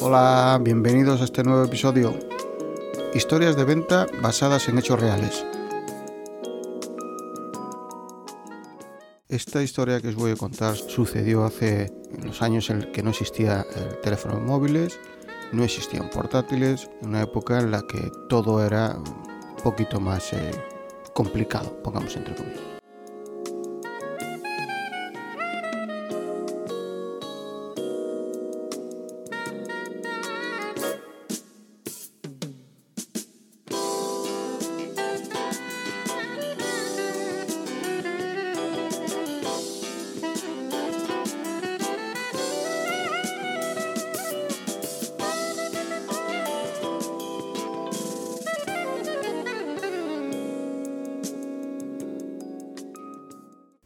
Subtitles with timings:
[0.00, 2.16] Hola, bienvenidos a este nuevo episodio.
[3.14, 5.44] Historias de venta basadas en hechos reales.
[9.28, 11.92] Esta historia que os voy a contar sucedió hace
[12.22, 15.00] los años en que no existía el teléfono móviles,
[15.52, 20.52] no existían portátiles, en una época en la que todo era un poquito más eh,
[21.12, 22.77] complicado, pongamos entre comillas.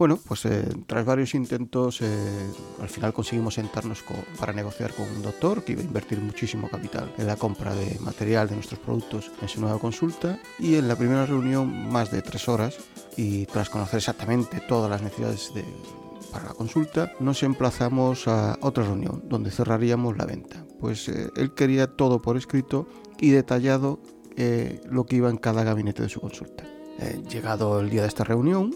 [0.00, 2.50] Bueno, pues eh, tras varios intentos, eh,
[2.80, 4.02] al final conseguimos sentarnos
[4.38, 7.98] para negociar con un doctor que iba a invertir muchísimo capital en la compra de
[8.00, 10.40] material de nuestros productos en su nueva consulta.
[10.58, 12.78] Y en la primera reunión, más de tres horas,
[13.18, 15.52] y tras conocer exactamente todas las necesidades
[16.32, 20.64] para la consulta, nos emplazamos a otra reunión donde cerraríamos la venta.
[20.80, 22.88] Pues eh, él quería todo por escrito
[23.18, 24.00] y detallado
[24.90, 26.64] lo que iba en cada gabinete de su consulta.
[27.28, 28.74] llegado el día de esta reunión,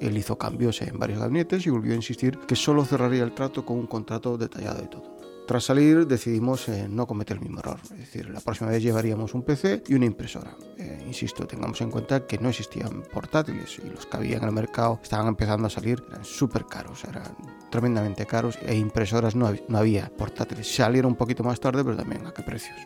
[0.00, 3.64] él hizo cambios en varios gabinetes y volvió a insistir que solo cerraría el trato
[3.64, 5.18] con un contrato detallado de todo.
[5.48, 9.32] Tras salir decidimos eh, no cometer el mismo error, es decir, la próxima vez llevaríamos
[9.32, 10.54] un PC y una impresora.
[10.76, 14.52] Eh, insisto, tengamos en cuenta que no existían portátiles y los que había en el
[14.52, 17.34] mercado estaban empezando a salir, eran súper caros, eran
[17.70, 20.70] tremendamente caros e impresoras no, no había portátiles.
[20.70, 22.76] Salieron un poquito más tarde, pero también a qué precios.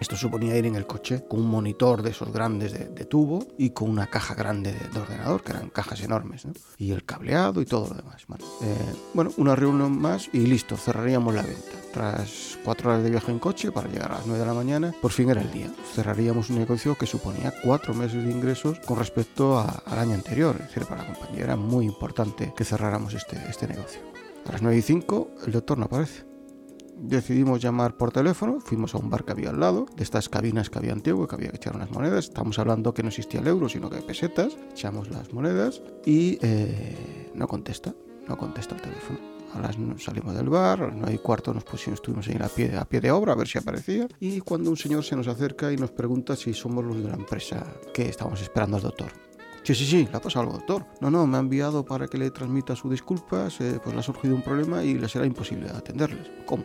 [0.00, 3.70] Esto suponía ir en el coche con un monitor de esos grandes de, tubo y
[3.70, 6.52] con una caja grande de, ordenador, que eran cajas enormes, ¿no?
[6.76, 8.22] y el cableado y todo lo demás.
[8.62, 8.76] Eh,
[9.14, 11.62] bueno, una reunión más y listo, cerraríamos la venta.
[11.92, 14.94] Tras cuatro horas de viaje en coche para llegar a las 9 de la mañana,
[15.00, 15.70] por fin era el día.
[15.94, 20.56] Cerraríamos un negocio que suponía cuatro meses de ingresos con respecto al año anterior.
[20.60, 24.00] Es decir, para la compañía era muy importante que cerráramos este, este negocio.
[24.46, 26.28] A las 9 y 5 el doctor no aparece
[26.98, 30.70] decidimos llamar por teléfono, fuimos a un bar que había al lado, de estas cabinas
[30.70, 33.46] que había antiguo, que había que echar unas monedas, estamos hablando que no existía el
[33.46, 37.94] euro, sino que pesetas, echamos las monedas y eh, no contesta,
[38.26, 39.18] no contesta el teléfono.
[39.54, 42.48] A las salimos del bar, a las 9 y cuarto nos pusimos, estuvimos ahí a
[42.48, 44.06] pie, a pie de obra a ver si aparecía.
[44.20, 47.14] Y cuando un señor se nos acerca y nos pregunta si somos los de la
[47.14, 49.10] empresa que estábamos esperando al doctor.
[49.62, 50.86] Sí, sí, sí, le ha pasado algo, doctor.
[51.00, 54.02] No, no, me ha enviado para que le transmita sus disculpas, eh, pues le ha
[54.02, 56.30] surgido un problema y le será imposible atenderles.
[56.46, 56.64] ¿Cómo?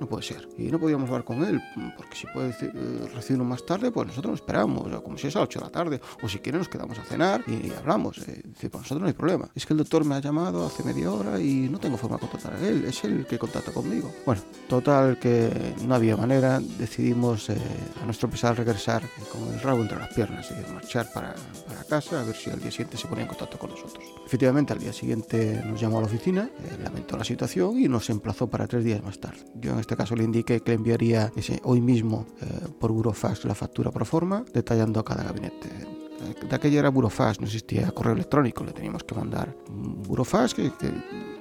[0.00, 0.48] No puede ser.
[0.58, 1.60] Y no podíamos hablar con él,
[1.96, 5.40] porque si puede eh, recibirnos más tarde, pues nosotros nos esperamos, como si es a
[5.40, 8.18] las 8 de la tarde, o si quiere nos quedamos a cenar y, hablamos.
[8.18, 9.48] Eh, decir, para nosotros no hay problema.
[9.54, 12.20] Es que el doctor me ha llamado hace media hora y no tengo forma de
[12.20, 14.12] contactar a él, es él que contacta conmigo.
[14.26, 17.56] Bueno, total que no había manera, decidimos eh,
[18.02, 19.02] a nuestro pesar regresar
[19.32, 21.34] con el rabo entre las piernas y marchar para,
[21.66, 24.04] para casa a ver si al día siguiente se ponía en contacto con nosotros.
[24.26, 26.50] Efectivamente, al día siguiente nos llamó a la oficina,
[26.82, 29.38] lamentó la situación y nos emplazó para tres días más tarde.
[29.54, 33.44] Yo en este caso le indiqué que le enviaría ese, hoy mismo eh, por Burofax
[33.44, 35.68] la factura pro forma, detallando cada gabinete.
[35.68, 40.72] Eh, de aquella era Burofax, no existía correo electrónico, le teníamos que mandar Burofax que,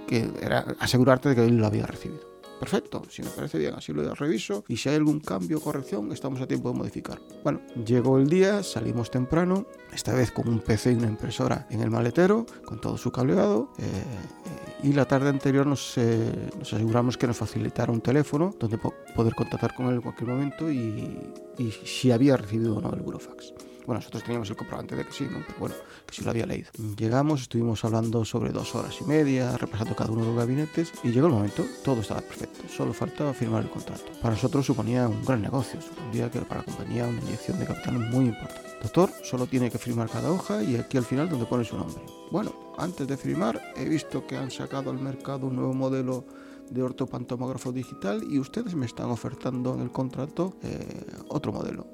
[0.07, 2.32] que era asegurarte de que él lo había recibido.
[2.63, 6.13] Perfecto, si me parece bien, así lo reviso y si hay algún cambio o corrección,
[6.13, 7.19] estamos a tiempo de modificar.
[7.43, 11.81] Bueno, llegó el día, salimos temprano, esta vez con un PC y una impresora en
[11.81, 13.73] el maletero, con todo su cableado.
[13.79, 18.77] Eh, y la tarde anterior nos, eh, nos, aseguramos que nos facilitara un teléfono donde
[18.77, 21.19] poder contactar con él en cualquier momento y,
[21.57, 23.53] y si había recibido o no el burofax.
[23.85, 25.27] Bueno, nosotros teníamos el comprobante de que sí.
[25.29, 26.69] Pero bueno, que sí lo había leído.
[26.97, 31.11] Llegamos, estuvimos hablando sobre dos horas y media, repasando cada uno de los gabinetes y
[31.11, 34.03] llegó el momento, todo estaba perfecto, solo faltaba firmar el contrato.
[34.21, 37.99] Para nosotros suponía un gran negocio, suponía que para la compañía una inyección de capital
[37.99, 38.73] muy importante.
[38.81, 42.01] Doctor, solo tiene que firmar cada hoja y aquí al final donde pone su nombre.
[42.31, 46.25] Bueno, antes de firmar he visto que han sacado al mercado un nuevo modelo
[46.69, 51.87] de ortopantomógrafo digital y ustedes me están ofertando en el contrato eh, otro modelo.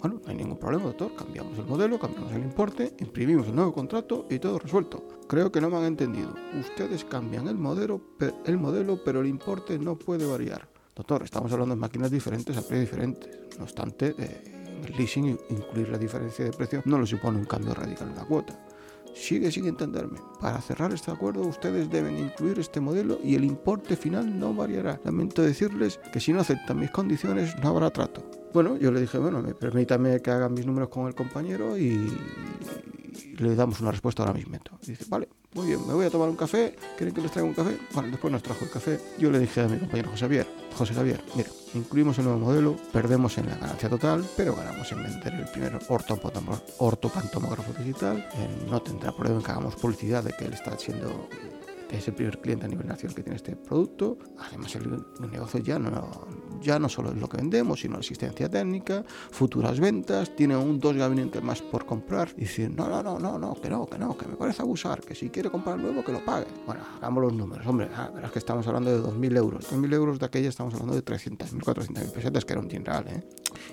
[0.00, 1.14] Bueno, no hay ningún problema, doctor.
[1.16, 5.02] Cambiamos el modelo, cambiamos el importe, imprimimos el nuevo contrato y todo resuelto.
[5.26, 6.34] Creo que no me han entendido.
[6.58, 8.00] Ustedes cambian el modelo,
[8.46, 10.68] el modelo pero el importe no puede variar.
[10.94, 13.58] Doctor, estamos hablando de máquinas diferentes a precios diferentes.
[13.58, 17.74] No obstante, eh, el leasing incluir la diferencia de precio no le supone un cambio
[17.74, 18.58] radical en la cuota.
[19.14, 20.20] Sigue sin entenderme.
[20.40, 25.00] Para cerrar este acuerdo ustedes deben incluir este modelo y el importe final no variará.
[25.04, 28.37] Lamento decirles que si no aceptan mis condiciones no habrá trato.
[28.52, 32.10] Bueno, yo le dije, bueno, permítame que haga mis números con el compañero y,
[33.38, 34.56] le damos una respuesta ahora mismo.
[34.84, 37.54] dice, vale, muy bien, me voy a tomar un café, ¿quieren que les traiga un
[37.54, 37.78] café?
[37.92, 39.00] Bueno, después nos trajo el café.
[39.18, 40.46] Yo le dije a mi compañero José Javier,
[40.76, 45.02] José Javier, mira, incluimos el nuevo modelo, perdemos en la ganancia total, pero ganamos en
[45.02, 48.28] vender el primer ortopantomógrafo digital.
[48.68, 51.28] no tendrá problema en que hagamos publicidad de que él está siendo
[51.90, 54.18] es el primer cliente a nivel nacional que tiene este producto.
[54.38, 56.26] Además, el, negocio ya no,
[56.60, 60.78] ya no solo es lo que vendemos, sino la asistencia técnica, futuras ventas, tiene un
[60.78, 62.30] dos gabinetes más por comprar.
[62.36, 65.00] Y decir, no, no, no, no, no, que no, que no, que me parece abusar,
[65.00, 66.46] que si quiere comprar nuevo, que lo pague.
[66.66, 67.66] Bueno, hagamos los números.
[67.66, 69.72] Hombre, ah, verás que estamos hablando de 2.000 euros.
[69.72, 73.22] 2.000 euros de aquella estamos hablando de 300.000, 400.000 pesetas, que era un real, ¿eh?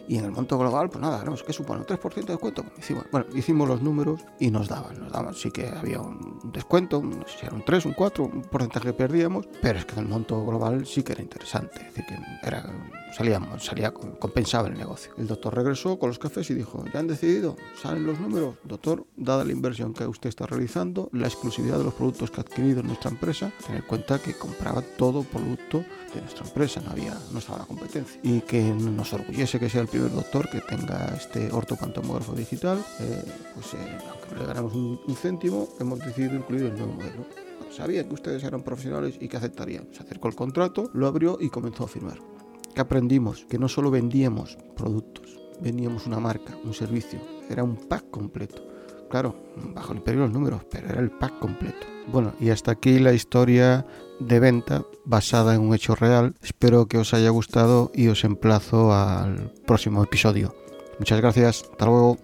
[0.08, 1.82] Y en el monto global, pues nada, ¿qué supone?
[1.82, 2.66] ¿Un 3% de descuento?
[3.12, 7.26] Bueno, hicimos los números y nos daban, nos daban, sí que había un descuento, no
[7.28, 10.08] si era un 3, un 4, un porcentaje que perdíamos, pero es que en el
[10.08, 12.66] monto global sí que era interesante, es decir, que era,
[13.16, 15.14] salíamos, salía, compensaba el negocio.
[15.18, 19.06] El doctor regresó con los cafés y dijo, ya han decidido, salen los números, doctor,
[19.16, 22.82] dada la inversión que usted está realizando, la exclusividad de los productos que ha adquirido
[22.82, 27.18] en nuestra empresa, tener en cuenta que compraba todo producto de nuestra empresa, no había,
[27.32, 31.16] no estaba la competencia, y que nos orgullese que sea el primer doctor que tenga
[31.16, 33.24] este ortopantomógrafo digital, eh,
[33.54, 37.26] pues eh, aunque le ganamos un, un céntimo, hemos decidido incluir el nuevo modelo.
[37.72, 39.90] Sabía que ustedes eran profesionales y que aceptarían.
[39.92, 42.35] Se acercó el contrato, lo abrió y comenzó a firmar.
[42.76, 43.46] ¿Qué aprendimos?
[43.46, 47.22] Que no solo vendíamos productos, vendíamos una marca, un servicio.
[47.50, 48.62] Era un pack completo.
[49.10, 49.34] Claro,
[49.74, 51.88] bajo el imperio de los números, pero era el pack completo.
[52.12, 53.86] Bueno, y hasta aquí la historia
[54.20, 56.36] de venta basada en un hecho real.
[56.42, 60.54] Espero que os haya gustado y os emplazo al próximo episodio.
[61.00, 62.18] Muchas gracias, hasta luego.